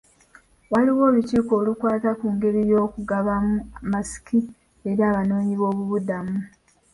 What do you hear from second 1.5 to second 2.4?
olukwata ku